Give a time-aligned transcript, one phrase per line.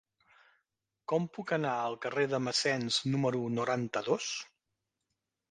[1.11, 4.33] Com puc anar al carrer de Massens número noranta-dos?